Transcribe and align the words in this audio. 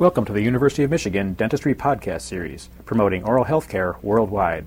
Welcome 0.00 0.24
to 0.24 0.32
the 0.32 0.42
University 0.42 0.82
of 0.82 0.90
Michigan 0.90 1.34
Dentistry 1.34 1.72
Podcast 1.72 2.22
Series, 2.22 2.68
promoting 2.84 3.22
oral 3.22 3.44
health 3.44 3.68
care 3.68 3.94
worldwide. 4.02 4.66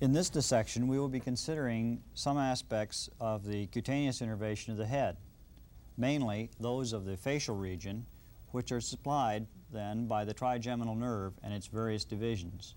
In 0.00 0.12
this 0.12 0.30
dissection, 0.30 0.88
we 0.88 0.98
will 0.98 1.10
be 1.10 1.20
considering 1.20 2.02
some 2.14 2.38
aspects 2.38 3.10
of 3.20 3.44
the 3.44 3.66
cutaneous 3.66 4.22
innervation 4.22 4.72
of 4.72 4.78
the 4.78 4.86
head, 4.86 5.18
mainly 5.98 6.48
those 6.58 6.94
of 6.94 7.04
the 7.04 7.18
facial 7.18 7.54
region, 7.54 8.06
which 8.52 8.72
are 8.72 8.80
supplied 8.80 9.46
then 9.70 10.06
by 10.06 10.24
the 10.24 10.32
trigeminal 10.32 10.94
nerve 10.94 11.34
and 11.42 11.52
its 11.52 11.66
various 11.66 12.06
divisions. 12.06 12.76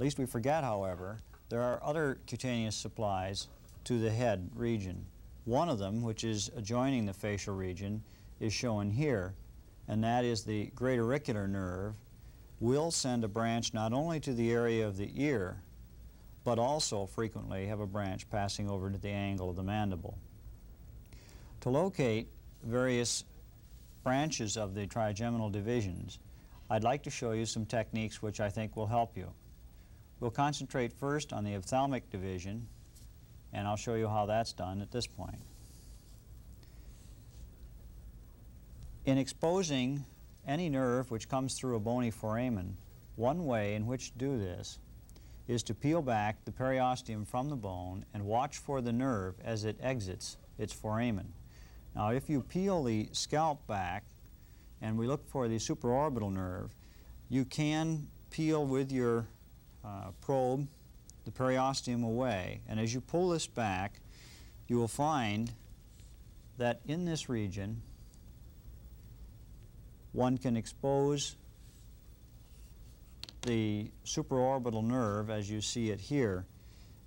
Lest 0.00 0.18
we 0.18 0.24
forget, 0.24 0.64
however, 0.64 1.18
there 1.50 1.60
are 1.60 1.78
other 1.84 2.20
cutaneous 2.26 2.74
supplies 2.74 3.48
to 3.84 3.98
the 4.00 4.10
head 4.10 4.48
region. 4.54 5.04
One 5.44 5.68
of 5.68 5.78
them, 5.78 6.02
which 6.02 6.24
is 6.24 6.50
adjoining 6.56 7.04
the 7.04 7.12
facial 7.12 7.54
region, 7.54 8.02
is 8.40 8.54
shown 8.54 8.90
here, 8.90 9.34
and 9.88 10.02
that 10.02 10.24
is 10.24 10.42
the 10.42 10.70
great 10.74 10.98
auricular 10.98 11.46
nerve 11.46 11.96
will 12.60 12.90
send 12.90 13.24
a 13.24 13.28
branch 13.28 13.74
not 13.74 13.92
only 13.92 14.20
to 14.20 14.32
the 14.32 14.50
area 14.50 14.86
of 14.86 14.96
the 14.96 15.12
ear, 15.22 15.60
but 16.44 16.58
also 16.58 17.04
frequently 17.04 17.66
have 17.66 17.80
a 17.80 17.86
branch 17.86 18.28
passing 18.30 18.70
over 18.70 18.90
to 18.90 18.98
the 18.98 19.10
angle 19.10 19.50
of 19.50 19.56
the 19.56 19.62
mandible. 19.62 20.16
To 21.60 21.68
locate 21.68 22.26
various 22.62 23.24
branches 24.02 24.56
of 24.56 24.74
the 24.74 24.86
trigeminal 24.86 25.50
divisions, 25.50 26.20
I'd 26.70 26.84
like 26.84 27.02
to 27.02 27.10
show 27.10 27.32
you 27.32 27.44
some 27.44 27.66
techniques 27.66 28.22
which 28.22 28.40
I 28.40 28.48
think 28.48 28.76
will 28.76 28.86
help 28.86 29.14
you. 29.14 29.30
We'll 30.20 30.30
concentrate 30.30 30.92
first 30.92 31.32
on 31.32 31.44
the 31.44 31.56
ophthalmic 31.56 32.10
division, 32.10 32.68
and 33.54 33.66
I'll 33.66 33.76
show 33.76 33.94
you 33.94 34.06
how 34.06 34.26
that's 34.26 34.52
done 34.52 34.82
at 34.82 34.92
this 34.92 35.06
point. 35.06 35.40
In 39.06 39.16
exposing 39.16 40.04
any 40.46 40.68
nerve 40.68 41.10
which 41.10 41.28
comes 41.28 41.54
through 41.54 41.76
a 41.76 41.80
bony 41.80 42.10
foramen, 42.10 42.76
one 43.16 43.46
way 43.46 43.74
in 43.74 43.86
which 43.86 44.12
to 44.12 44.18
do 44.18 44.38
this 44.38 44.78
is 45.48 45.62
to 45.64 45.74
peel 45.74 46.02
back 46.02 46.44
the 46.44 46.52
periosteum 46.52 47.26
from 47.26 47.48
the 47.48 47.56
bone 47.56 48.04
and 48.12 48.24
watch 48.24 48.58
for 48.58 48.80
the 48.80 48.92
nerve 48.92 49.34
as 49.42 49.64
it 49.64 49.76
exits 49.80 50.36
its 50.58 50.72
foramen. 50.72 51.32
Now, 51.96 52.10
if 52.10 52.28
you 52.28 52.42
peel 52.42 52.84
the 52.84 53.08
scalp 53.12 53.66
back 53.66 54.04
and 54.82 54.98
we 54.98 55.06
look 55.06 55.26
for 55.28 55.48
the 55.48 55.56
supraorbital 55.56 56.32
nerve, 56.32 56.74
you 57.28 57.44
can 57.44 58.06
peel 58.30 58.64
with 58.64 58.92
your 58.92 59.26
uh, 59.84 60.10
probe 60.20 60.66
the 61.24 61.30
periosteum 61.30 62.04
away. 62.04 62.60
And 62.68 62.80
as 62.80 62.92
you 62.94 63.00
pull 63.00 63.30
this 63.30 63.46
back, 63.46 64.00
you 64.68 64.76
will 64.76 64.88
find 64.88 65.52
that 66.58 66.80
in 66.86 67.04
this 67.04 67.28
region, 67.28 67.82
one 70.12 70.38
can 70.38 70.56
expose 70.56 71.36
the 73.42 73.90
supraorbital 74.04 74.84
nerve, 74.84 75.30
as 75.30 75.50
you 75.50 75.60
see 75.60 75.90
it 75.90 76.00
here, 76.00 76.44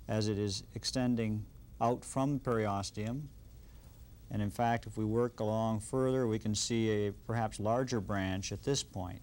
as 0.08 0.28
it 0.28 0.38
is 0.38 0.64
extending 0.74 1.44
out 1.80 2.04
from 2.04 2.34
the 2.34 2.40
periosteum. 2.40 3.22
And 4.30 4.42
in 4.42 4.50
fact, 4.50 4.86
if 4.86 4.96
we 4.96 5.04
work 5.04 5.40
along 5.40 5.80
further, 5.80 6.26
we 6.26 6.38
can 6.38 6.54
see 6.54 7.06
a 7.06 7.12
perhaps 7.12 7.60
larger 7.60 8.00
branch 8.00 8.50
at 8.50 8.64
this 8.64 8.82
point. 8.82 9.22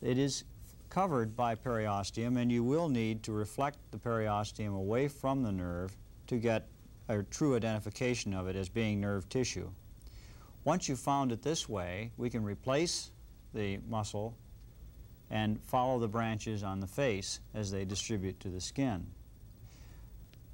It 0.00 0.18
is 0.18 0.44
covered 0.96 1.36
by 1.36 1.54
periosteum, 1.54 2.40
and 2.40 2.50
you 2.50 2.64
will 2.64 2.88
need 2.88 3.22
to 3.22 3.30
reflect 3.30 3.76
the 3.90 3.98
periosteum 3.98 4.74
away 4.74 5.06
from 5.06 5.42
the 5.42 5.52
nerve 5.52 5.94
to 6.26 6.38
get 6.38 6.66
a 7.10 7.22
true 7.24 7.54
identification 7.54 8.32
of 8.32 8.48
it 8.48 8.56
as 8.56 8.70
being 8.70 8.98
nerve 8.98 9.28
tissue. 9.28 9.68
Once 10.64 10.88
you've 10.88 10.98
found 10.98 11.32
it 11.32 11.42
this 11.42 11.68
way, 11.68 12.10
we 12.16 12.30
can 12.30 12.42
replace 12.42 13.10
the 13.52 13.76
muscle 13.86 14.34
and 15.28 15.62
follow 15.64 15.98
the 15.98 16.08
branches 16.08 16.62
on 16.62 16.80
the 16.80 16.86
face 16.86 17.40
as 17.52 17.70
they 17.70 17.84
distribute 17.84 18.40
to 18.40 18.48
the 18.48 18.60
skin. 18.62 19.06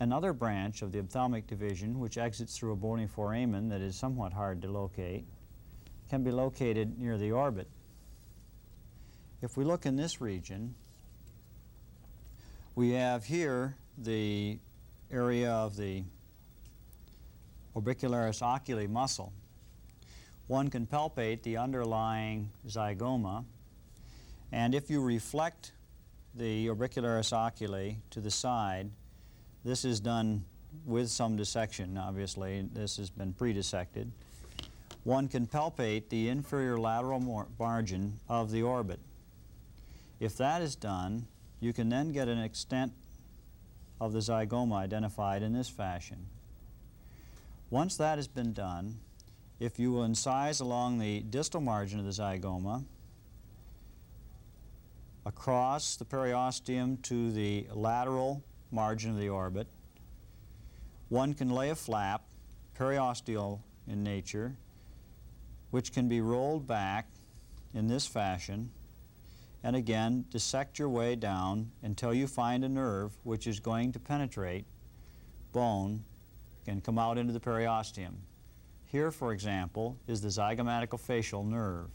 Another 0.01 0.33
branch 0.33 0.83
of 0.83 0.91
the 0.91 0.99
ophthalmic 0.99 1.47
division, 1.47 2.01
which 2.01 2.19
exits 2.19 2.59
through 2.59 2.73
a 2.73 2.77
bony 2.77 3.07
foramen 3.07 3.69
that 3.69 3.81
is 3.81 3.95
somewhat 3.95 4.33
hard 4.33 4.61
to 4.63 4.69
locate, 4.69 5.25
can 6.11 6.25
be 6.25 6.33
located 6.33 6.99
near 6.99 7.17
the 7.17 7.31
orbit 7.31 7.69
if 9.43 9.57
we 9.57 9.65
look 9.65 9.87
in 9.87 9.97
this 9.97 10.21
region, 10.21 10.75
we 12.77 12.93
have 12.93 13.25
here 13.25 13.77
the 13.99 14.59
area 15.11 15.51
of 15.51 15.77
the 15.77 16.05
orbicularis 17.75 18.41
oculi 18.41 18.87
muscle. 18.87 19.33
One 20.47 20.71
can 20.71 20.87
palpate 20.87 21.43
the 21.43 21.57
underlying 21.57 22.51
zygoma, 22.69 23.45
and 24.53 24.75
if 24.75 24.89
you 24.89 25.03
reflect 25.03 25.73
the 26.35 26.69
orbicularis 26.69 27.33
oculi 27.33 27.99
to 28.11 28.21
the 28.21 28.31
side, 28.31 28.91
this 29.65 29.85
is 29.85 29.99
done 29.99 30.45
with 30.87 31.11
some 31.11 31.37
dissection, 31.37 31.99
obviously. 31.99 32.67
This 32.73 32.97
has 32.97 33.11
been 33.11 33.33
pre-dissected. 33.33 34.11
One 35.05 35.27
can 35.29 35.47
palpate 35.47 36.09
the 36.11 36.29
inferior 36.29 36.79
lateral 36.79 37.49
margin 37.59 38.21
of 38.29 38.51
the 38.51 38.63
orbit. 38.63 39.01
If 40.23 40.37
that 40.37 40.63
is 40.63 40.77
done, 40.77 41.27
you 41.59 41.73
can 41.73 41.89
then 41.89 42.13
get 42.13 42.29
an 42.29 42.39
extent 42.39 42.93
of 44.01 44.13
the 44.13 44.21
zygoma 44.21 44.77
identified 44.77 45.43
in 45.43 45.53
this 45.53 45.69
fashion. 45.69 46.27
Once 47.71 47.97
that 47.97 48.19
has 48.19 48.29
been 48.29 48.53
done, 48.53 49.01
if 49.59 49.81
you 49.81 49.91
will 49.91 50.07
incise 50.07 50.61
along 50.61 51.01
the 51.01 51.23
distal 51.23 51.61
margin 51.61 51.99
of 51.99 52.05
the 52.05 52.13
zygoma, 52.13 52.85
across 55.27 55.97
the 55.97 56.05
periosteum 56.05 57.03
to 57.03 57.33
the 57.33 57.67
lateral 57.73 58.45
margin 58.71 59.11
of 59.11 59.19
the 59.19 59.29
orbit, 59.29 59.67
one 61.09 61.35
can 61.35 61.51
lay 61.51 61.71
a 61.71 61.75
flap, 61.75 62.23
periosteal 62.79 63.59
in 63.89 64.05
nature, 64.05 64.55
which 65.73 65.93
can 65.93 66.09
be 66.09 66.21
rolled 66.21 66.65
back 66.65 67.09
in 67.75 67.89
this 67.89 68.07
fashion 68.07 68.71
and 69.65 69.77
again 69.77 70.25
dissect 70.31 70.79
your 70.79 70.89
way 70.89 71.15
down 71.15 71.71
until 71.83 72.13
you 72.13 72.27
find 72.27 72.65
a 72.65 72.69
nerve 72.69 73.13
which 73.23 73.47
is 73.47 73.61
going 73.61 73.93
to 73.93 73.99
penetrate 73.99 74.65
bone 75.53 76.03
and 76.67 76.83
come 76.83 76.99
out 76.99 77.19
into 77.19 77.33
the 77.33 77.41
periosteum. 77.41 78.15
Here, 78.87 79.11
for 79.11 79.33
example, 79.33 79.97
is 80.07 80.21
the 80.21 80.29
zygomaticofacial 80.29 81.47
nerve. 81.47 81.89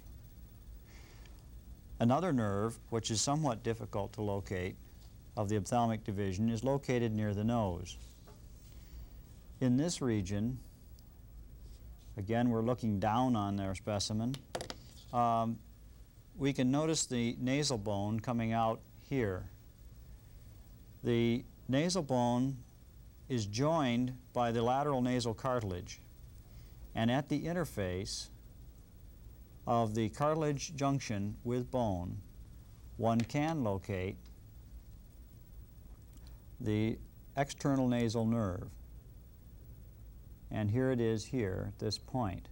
Another 1.99 2.33
nerve, 2.33 2.77
which 2.89 3.11
is 3.11 3.21
somewhat 3.21 3.63
difficult 3.63 4.13
to 4.13 4.21
locate, 4.21 4.75
of 5.35 5.49
the 5.49 5.57
ophthalmic 5.57 6.03
division 6.03 6.49
is 6.49 6.63
located 6.63 7.15
near 7.15 7.33
the 7.33 7.43
nose. 7.43 7.97
In 9.61 9.77
this 9.77 10.01
region, 10.01 10.57
again, 12.17 12.49
we're 12.49 12.63
looking 12.63 12.99
down 12.99 13.35
on 13.35 13.55
their 13.55 13.75
specimen. 13.75 14.35
Um, 15.13 15.59
we 16.37 16.53
can 16.53 16.69
notice 16.69 17.05
the 17.05 17.35
nasal 17.39 17.77
bone 17.77 18.19
coming 18.19 18.53
out 18.53 18.79
here. 19.01 19.49
The 21.03 21.43
nasal 21.67 22.03
bone 22.03 22.57
is 23.27 23.45
joined 23.45 24.13
by 24.33 24.51
the 24.51 24.61
lateral 24.61 25.01
nasal 25.01 25.33
cartilage. 25.33 25.99
And 26.93 27.11
at 27.11 27.29
the 27.29 27.45
interface 27.45 28.29
of 29.65 29.95
the 29.95 30.09
cartilage 30.09 30.75
junction 30.75 31.35
with 31.43 31.69
bone, 31.71 32.17
one 32.97 33.21
can 33.21 33.63
locate 33.63 34.17
the 36.59 36.97
external 37.35 37.87
nasal 37.87 38.25
nerve. 38.25 38.69
And 40.49 40.69
here 40.69 40.91
it 40.91 41.01
is 41.01 41.25
here 41.25 41.73
this 41.79 41.97
point. 41.97 42.47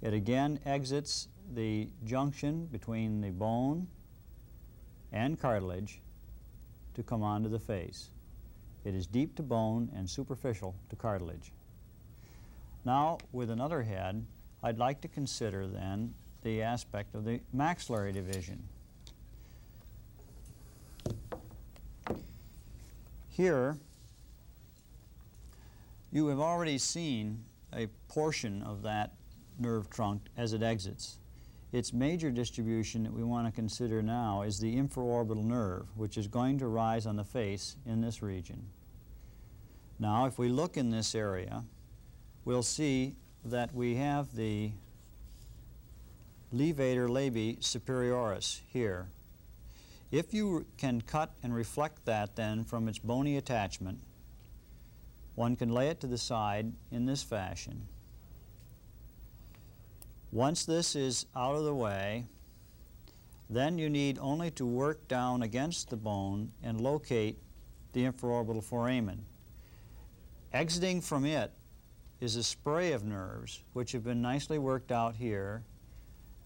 It 0.00 0.14
again 0.14 0.60
exits 0.64 1.28
the 1.54 1.88
junction 2.04 2.66
between 2.66 3.20
the 3.20 3.30
bone 3.30 3.86
and 5.12 5.40
cartilage 5.40 6.00
to 6.94 7.02
come 7.02 7.22
onto 7.22 7.48
the 7.48 7.58
face. 7.58 8.10
It 8.84 8.94
is 8.94 9.06
deep 9.06 9.36
to 9.36 9.42
bone 9.42 9.90
and 9.94 10.08
superficial 10.08 10.74
to 10.88 10.96
cartilage. 10.96 11.52
Now, 12.84 13.18
with 13.32 13.50
another 13.50 13.82
head, 13.82 14.24
I'd 14.62 14.78
like 14.78 15.00
to 15.02 15.08
consider 15.08 15.66
then 15.66 16.14
the 16.42 16.62
aspect 16.62 17.14
of 17.14 17.24
the 17.24 17.40
maxillary 17.52 18.12
division. 18.12 18.62
Here, 23.28 23.78
you 26.12 26.26
have 26.28 26.40
already 26.40 26.78
seen 26.78 27.44
a 27.72 27.86
portion 28.08 28.62
of 28.62 28.82
that 28.82 29.12
nerve 29.58 29.88
trunk 29.90 30.22
as 30.36 30.52
it 30.52 30.62
exits. 30.62 31.19
Its 31.72 31.92
major 31.92 32.30
distribution 32.30 33.04
that 33.04 33.12
we 33.12 33.22
want 33.22 33.46
to 33.46 33.52
consider 33.52 34.02
now 34.02 34.42
is 34.42 34.58
the 34.58 34.76
infraorbital 34.76 35.44
nerve, 35.44 35.86
which 35.96 36.16
is 36.16 36.26
going 36.26 36.58
to 36.58 36.66
rise 36.66 37.06
on 37.06 37.16
the 37.16 37.24
face 37.24 37.76
in 37.86 38.00
this 38.00 38.22
region. 38.22 38.62
Now, 39.98 40.26
if 40.26 40.38
we 40.38 40.48
look 40.48 40.76
in 40.76 40.90
this 40.90 41.14
area, 41.14 41.64
we'll 42.44 42.62
see 42.62 43.14
that 43.44 43.74
we 43.74 43.96
have 43.96 44.34
the 44.34 44.72
levator 46.54 47.08
labii 47.08 47.60
superioris 47.60 48.60
here. 48.66 49.08
If 50.10 50.34
you 50.34 50.66
can 50.76 51.00
cut 51.00 51.30
and 51.42 51.54
reflect 51.54 52.04
that 52.06 52.34
then 52.34 52.64
from 52.64 52.88
its 52.88 52.98
bony 52.98 53.36
attachment, 53.36 54.00
one 55.36 55.54
can 55.54 55.70
lay 55.70 55.88
it 55.88 56.00
to 56.00 56.08
the 56.08 56.18
side 56.18 56.72
in 56.90 57.06
this 57.06 57.22
fashion. 57.22 57.86
Once 60.32 60.64
this 60.64 60.94
is 60.94 61.26
out 61.34 61.56
of 61.56 61.64
the 61.64 61.74
way, 61.74 62.24
then 63.48 63.78
you 63.78 63.90
need 63.90 64.16
only 64.20 64.48
to 64.50 64.64
work 64.64 65.08
down 65.08 65.42
against 65.42 65.90
the 65.90 65.96
bone 65.96 66.52
and 66.62 66.80
locate 66.80 67.36
the 67.92 68.04
infraorbital 68.04 68.62
foramen. 68.62 69.24
Exiting 70.52 71.00
from 71.00 71.24
it 71.24 71.52
is 72.20 72.36
a 72.36 72.42
spray 72.44 72.92
of 72.92 73.02
nerves 73.02 73.64
which 73.72 73.90
have 73.90 74.04
been 74.04 74.22
nicely 74.22 74.58
worked 74.58 74.92
out 74.92 75.16
here 75.16 75.64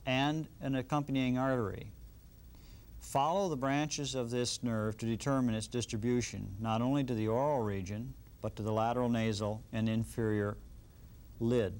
and 0.06 0.48
an 0.62 0.76
accompanying 0.76 1.36
artery. 1.36 1.92
Follow 3.00 3.50
the 3.50 3.56
branches 3.56 4.14
of 4.14 4.30
this 4.30 4.62
nerve 4.62 4.96
to 4.96 5.04
determine 5.04 5.54
its 5.54 5.66
distribution, 5.66 6.54
not 6.58 6.80
only 6.80 7.04
to 7.04 7.14
the 7.14 7.28
oral 7.28 7.60
region, 7.60 8.14
but 8.40 8.56
to 8.56 8.62
the 8.62 8.72
lateral 8.72 9.10
nasal 9.10 9.62
and 9.74 9.90
inferior 9.90 10.56
lid. 11.38 11.78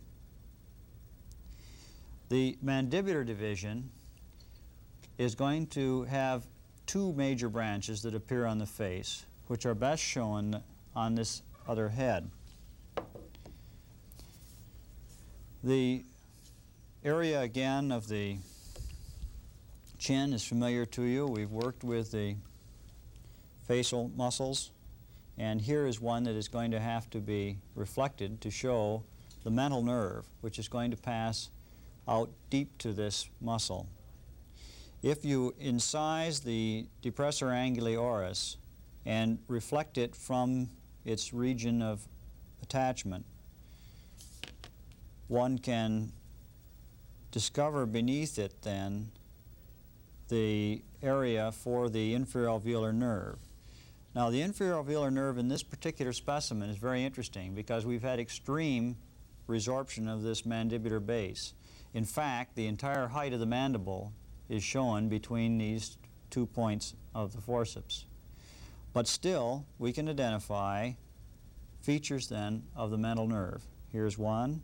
The 2.28 2.56
mandibular 2.64 3.24
division 3.24 3.90
is 5.18 5.34
going 5.34 5.66
to 5.68 6.04
have 6.04 6.46
two 6.86 7.12
major 7.12 7.48
branches 7.48 8.02
that 8.02 8.14
appear 8.14 8.46
on 8.46 8.58
the 8.58 8.66
face, 8.66 9.24
which 9.46 9.66
are 9.66 9.74
best 9.74 10.02
shown 10.02 10.62
on 10.94 11.14
this 11.14 11.42
other 11.68 11.88
head. 11.88 12.30
The 15.62 16.04
area 17.04 17.40
again 17.40 17.92
of 17.92 18.08
the 18.08 18.36
chin 19.98 20.32
is 20.32 20.44
familiar 20.44 20.84
to 20.86 21.02
you. 21.02 21.26
We've 21.26 21.50
worked 21.50 21.84
with 21.84 22.12
the 22.12 22.36
facial 23.66 24.10
muscles, 24.16 24.70
and 25.38 25.60
here 25.60 25.86
is 25.86 26.00
one 26.00 26.24
that 26.24 26.34
is 26.34 26.48
going 26.48 26.70
to 26.72 26.80
have 26.80 27.08
to 27.10 27.20
be 27.20 27.58
reflected 27.74 28.40
to 28.42 28.50
show 28.50 29.04
the 29.42 29.50
mental 29.50 29.82
nerve, 29.82 30.26
which 30.42 30.58
is 30.58 30.68
going 30.68 30.90
to 30.90 30.96
pass 30.96 31.48
out 32.08 32.30
deep 32.50 32.76
to 32.78 32.92
this 32.92 33.28
muscle. 33.40 33.88
If 35.02 35.24
you 35.24 35.54
incise 35.62 36.42
the 36.42 36.86
depressor 37.02 37.48
anguli 37.52 38.00
oris 38.00 38.56
and 39.04 39.38
reflect 39.48 39.98
it 39.98 40.16
from 40.16 40.70
its 41.04 41.34
region 41.34 41.82
of 41.82 42.06
attachment, 42.62 43.26
one 45.28 45.58
can 45.58 46.12
discover 47.30 47.84
beneath 47.84 48.38
it 48.38 48.62
then 48.62 49.10
the 50.28 50.82
area 51.02 51.52
for 51.52 51.88
the 51.88 52.14
inferior 52.14 52.48
alveolar 52.48 52.94
nerve. 52.94 53.38
Now 54.14 54.30
the 54.30 54.40
inferior 54.40 54.74
alveolar 54.74 55.12
nerve 55.12 55.38
in 55.38 55.48
this 55.48 55.62
particular 55.62 56.12
specimen 56.12 56.70
is 56.70 56.78
very 56.78 57.04
interesting 57.04 57.54
because 57.54 57.84
we've 57.84 58.02
had 58.02 58.20
extreme 58.20 58.96
resorption 59.48 60.08
of 60.10 60.22
this 60.22 60.42
mandibular 60.42 61.04
base. 61.04 61.52
In 61.94 62.04
fact, 62.04 62.56
the 62.56 62.66
entire 62.66 63.06
height 63.06 63.32
of 63.32 63.40
the 63.40 63.46
mandible 63.46 64.12
is 64.48 64.64
shown 64.64 65.08
between 65.08 65.58
these 65.58 65.96
two 66.28 66.44
points 66.44 66.94
of 67.14 67.32
the 67.32 67.40
forceps. 67.40 68.06
But 68.92 69.06
still, 69.06 69.64
we 69.78 69.92
can 69.92 70.08
identify 70.08 70.92
features 71.80 72.28
then 72.28 72.64
of 72.74 72.90
the 72.90 72.98
mental 72.98 73.28
nerve. 73.28 73.62
Here's 73.92 74.18
one, 74.18 74.62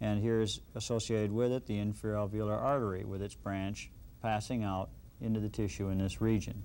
and 0.00 0.22
here's 0.22 0.60
associated 0.76 1.32
with 1.32 1.50
it 1.50 1.66
the 1.66 1.78
inferior 1.78 2.18
alveolar 2.18 2.60
artery 2.60 3.04
with 3.04 3.20
its 3.20 3.34
branch 3.34 3.90
passing 4.22 4.62
out 4.62 4.90
into 5.20 5.40
the 5.40 5.48
tissue 5.48 5.88
in 5.88 5.98
this 5.98 6.20
region. 6.20 6.62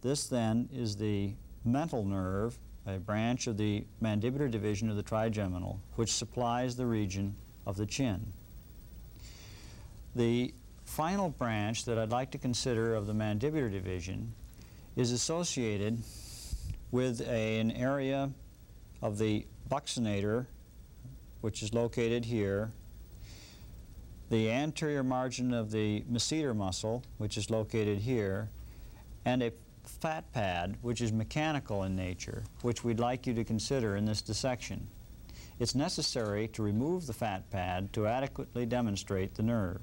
This 0.00 0.28
then 0.28 0.68
is 0.72 0.96
the 0.96 1.34
mental 1.64 2.04
nerve, 2.04 2.58
a 2.86 2.98
branch 2.98 3.46
of 3.48 3.58
the 3.58 3.84
mandibular 4.02 4.50
division 4.50 4.88
of 4.88 4.96
the 4.96 5.02
trigeminal, 5.02 5.80
which 5.96 6.12
supplies 6.12 6.76
the 6.76 6.86
region 6.86 7.34
of 7.66 7.76
the 7.76 7.86
chin. 7.86 8.32
The 10.16 10.52
final 10.84 11.28
branch 11.28 11.84
that 11.84 11.98
I'd 11.98 12.10
like 12.10 12.30
to 12.32 12.38
consider 12.38 12.94
of 12.94 13.06
the 13.06 13.12
mandibular 13.12 13.70
division 13.70 14.32
is 14.96 15.12
associated 15.12 16.02
with 16.90 17.20
a, 17.20 17.60
an 17.60 17.70
area 17.72 18.30
of 19.02 19.18
the 19.18 19.46
buccinator, 19.70 20.46
which 21.40 21.62
is 21.62 21.72
located 21.72 22.24
here, 22.24 22.72
the 24.30 24.50
anterior 24.50 25.02
margin 25.02 25.54
of 25.54 25.70
the 25.70 26.02
masseter 26.10 26.54
muscle, 26.54 27.04
which 27.18 27.36
is 27.36 27.50
located 27.50 27.98
here, 27.98 28.50
and 29.24 29.42
a 29.42 29.52
fat 29.84 30.30
pad, 30.32 30.76
which 30.82 31.00
is 31.00 31.12
mechanical 31.12 31.84
in 31.84 31.94
nature, 31.94 32.44
which 32.62 32.84
we'd 32.84 33.00
like 33.00 33.26
you 33.26 33.34
to 33.34 33.44
consider 33.44 33.96
in 33.96 34.04
this 34.04 34.22
dissection. 34.22 34.88
It's 35.58 35.74
necessary 35.74 36.48
to 36.48 36.62
remove 36.62 37.06
the 37.06 37.12
fat 37.12 37.50
pad 37.50 37.92
to 37.94 38.06
adequately 38.06 38.66
demonstrate 38.66 39.34
the 39.34 39.42
nerve. 39.42 39.80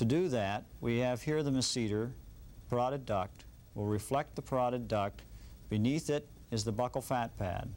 To 0.00 0.06
do 0.06 0.28
that, 0.28 0.64
we 0.80 1.00
have 1.00 1.20
here 1.20 1.42
the 1.42 1.50
masseter, 1.50 2.12
parotid 2.70 3.04
duct. 3.04 3.44
We'll 3.74 3.84
reflect 3.84 4.34
the 4.34 4.40
parotid 4.40 4.88
duct. 4.88 5.20
Beneath 5.68 6.08
it 6.08 6.26
is 6.50 6.64
the 6.64 6.72
buccal 6.72 7.04
fat 7.04 7.36
pad. 7.36 7.68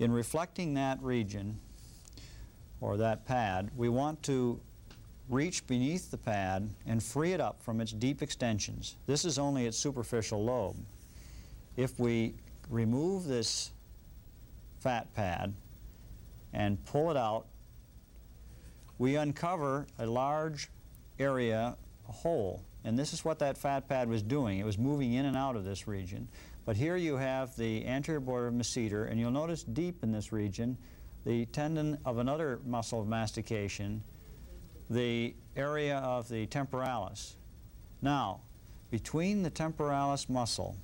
In 0.00 0.10
reflecting 0.10 0.74
that 0.74 1.00
region, 1.00 1.60
or 2.80 2.96
that 2.96 3.26
pad, 3.26 3.70
we 3.76 3.88
want 3.88 4.24
to 4.24 4.58
reach 5.28 5.64
beneath 5.68 6.10
the 6.10 6.18
pad 6.18 6.68
and 6.84 7.00
free 7.00 7.32
it 7.32 7.40
up 7.40 7.62
from 7.62 7.80
its 7.80 7.92
deep 7.92 8.22
extensions. 8.22 8.96
This 9.06 9.24
is 9.24 9.38
only 9.38 9.66
its 9.66 9.78
superficial 9.78 10.42
lobe. 10.42 10.84
If 11.76 12.00
we 12.00 12.34
remove 12.68 13.24
this 13.24 13.70
fat 14.80 15.14
pad 15.14 15.54
and 16.52 16.84
pull 16.86 17.12
it 17.12 17.16
out, 17.16 17.46
we 18.98 19.14
uncover 19.14 19.86
a 20.00 20.06
large 20.06 20.70
area, 21.18 21.76
a 22.08 22.12
hole. 22.12 22.62
And 22.84 22.98
this 22.98 23.12
is 23.12 23.24
what 23.24 23.38
that 23.40 23.58
fat 23.58 23.88
pad 23.88 24.08
was 24.08 24.22
doing. 24.22 24.58
It 24.58 24.64
was 24.64 24.78
moving 24.78 25.14
in 25.14 25.26
and 25.26 25.36
out 25.36 25.56
of 25.56 25.64
this 25.64 25.88
region. 25.88 26.28
But 26.64 26.76
here 26.76 26.96
you 26.96 27.16
have 27.16 27.56
the 27.56 27.86
anterior 27.86 28.20
border 28.20 28.48
of 28.48 28.54
masseter, 28.54 29.10
and 29.10 29.18
you'll 29.18 29.30
notice 29.30 29.62
deep 29.62 30.02
in 30.02 30.12
this 30.12 30.32
region 30.32 30.76
the 31.24 31.46
tendon 31.46 31.98
of 32.04 32.18
another 32.18 32.60
muscle 32.64 33.00
of 33.00 33.08
mastication, 33.08 34.02
the 34.88 35.34
area 35.56 35.98
of 35.98 36.28
the 36.28 36.46
temporalis. 36.46 37.36
Now, 38.00 38.42
between 38.90 39.42
the 39.42 39.50
temporalis 39.50 40.28
muscle 40.28 40.76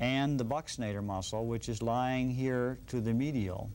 and 0.00 0.40
the 0.40 0.44
buccinator 0.44 1.04
muscle, 1.04 1.46
which 1.46 1.68
is 1.68 1.82
lying 1.82 2.30
here 2.30 2.78
to 2.86 3.00
the 3.00 3.12
medial, 3.12 3.70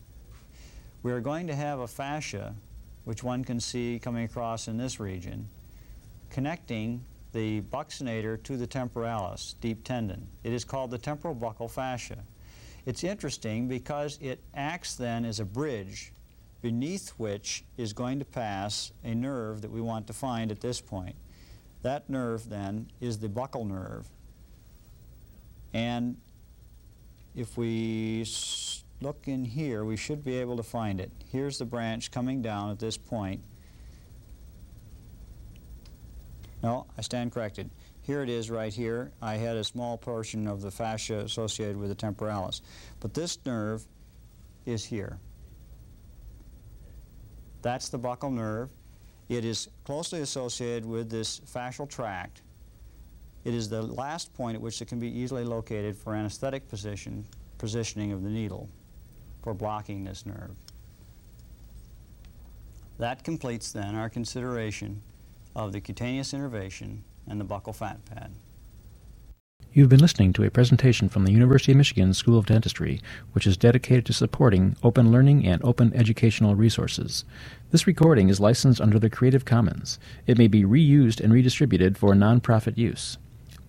we 1.03 1.12
are 1.12 1.22
going 1.22 1.48
to 1.48 1.56
have 1.56 1.80
a 1.80 1.88
fascia, 1.88 2.56
which 3.03 3.24
one 3.24 3.43
can 3.43 3.60
see 3.60 4.00
coming 4.01 4.25
across 4.25 4.67
in 4.67 4.77
this 4.77 5.00
region, 5.00 5.50
connecting 6.29 7.03
the 7.34 7.62
buccinator 7.62 8.41
to 8.43 8.58
the 8.58 8.67
temporalis, 8.67 9.55
deep 9.62 9.84
tendon. 9.84 10.27
It 10.43 10.53
is 10.53 10.63
called 10.65 10.91
the 10.91 10.98
temporal 10.98 11.36
buccal 11.36 11.70
fascia. 11.70 12.17
It's 12.86 13.03
interesting 13.03 13.67
because 13.67 14.17
it 14.22 14.39
acts 14.53 14.96
then 14.96 15.24
as 15.24 15.39
a 15.39 15.46
bridge 15.46 16.13
beneath 16.62 17.10
which 17.17 17.63
is 17.77 17.93
going 17.93 18.20
to 18.20 18.25
pass 18.25 18.91
a 19.03 19.15
nerve 19.15 19.62
that 19.62 19.72
we 19.72 19.81
want 19.81 20.08
to 20.08 20.13
find 20.13 20.51
at 20.51 20.62
this 20.62 20.79
point. 20.79 21.15
That 21.81 22.10
nerve 22.10 22.50
then 22.50 22.91
is 23.00 23.17
the 23.17 23.29
buccal 23.29 23.67
nerve. 23.67 24.08
And 25.74 26.17
if 27.36 27.58
we 27.58 28.24
look 29.01 29.27
in 29.27 29.43
here, 29.43 29.84
we 29.84 29.98
should 29.98 30.24
be 30.24 30.36
able 30.38 30.55
to 30.58 30.63
find 30.63 31.01
it. 31.01 31.12
Here's 31.31 31.58
the 31.58 31.65
branch 31.65 32.12
coming 32.12 32.41
down 32.41 32.70
at 32.70 32.79
this 32.79 32.98
point. 32.98 33.41
No, 36.63 36.86
I 36.98 37.01
stand 37.01 37.31
corrected. 37.31 37.70
Here 38.03 38.22
it 38.22 38.29
is 38.29 38.51
right 38.51 38.72
here. 38.72 39.12
I 39.22 39.36
had 39.36 39.58
a 39.58 39.63
small 39.63 39.98
portion 39.98 40.48
of 40.48 40.62
the 40.62 40.70
fascia 40.70 41.20
associated 41.20 41.77
with 41.77 41.89
the 41.89 41.96
temporalis. 41.96 42.62
But 43.00 43.13
this 43.13 43.39
nerve 43.46 43.84
is 44.65 44.86
here. 44.86 45.17
That's 47.63 47.89
the 47.89 48.00
buccal 48.00 48.31
nerve. 48.31 48.72
It 49.29 49.46
is 49.46 49.70
closely 49.86 50.22
associated 50.22 50.86
with 50.86 51.10
this 51.10 51.39
fascial 51.39 51.89
tract. 51.89 52.41
It 53.43 53.53
is 53.55 53.70
the 53.70 53.81
last 53.81 54.34
point 54.34 54.55
at 54.55 54.62
which 54.62 54.81
it 54.81 54.88
can 54.88 55.00
be 55.00 55.08
easily 55.08 55.43
located 55.43 55.96
for 55.96 56.13
anesthetic 56.13 56.67
position, 56.67 57.25
positioning 57.58 58.12
of 58.12 58.24
the 58.24 58.29
needle 58.29 58.70
for 59.41 59.53
blocking 59.53 60.03
this 60.03 60.25
nerve. 60.25 60.55
That 62.98 63.24
completes 63.24 63.71
then 63.71 63.95
our 63.95 64.10
consideration 64.10 65.01
of 65.55 65.74
the 65.74 65.81
cutaneous 65.81 66.33
innervation 66.33 67.03
and 67.27 67.39
the 67.39 67.45
buccal 67.45 67.75
fat 67.75 68.05
pad. 68.05 68.31
You've 69.74 69.89
been 69.89 70.01
listening 70.01 70.33
to 70.33 70.43
a 70.43 70.51
presentation 70.51 71.07
from 71.07 71.24
the 71.24 71.31
University 71.31 71.71
of 71.71 71.77
Michigan 71.77 72.13
School 72.13 72.38
of 72.38 72.45
Dentistry, 72.45 73.00
which 73.31 73.48
is 73.48 73.55
dedicated 73.55 74.05
to 74.05 74.13
supporting 74.13 74.75
open 74.83 75.13
learning 75.13 75.48
and 75.48 75.63
open 75.63 75.93
educational 75.95 76.55
resources. 76.55 77.24
This 77.71 77.88
recording 77.88 78.27
is 78.27 78.41
licensed 78.41 78.81
under 78.81 79.00
the 79.00 79.10
Creative 79.10 79.45
Commons. 79.45 79.98
It 80.27 80.38
may 80.38 80.48
be 80.48 80.63
reused 80.63 81.21
and 81.21 81.31
redistributed 81.31 81.98
for 81.98 82.13
nonprofit 82.13 82.77
use. 82.77 83.17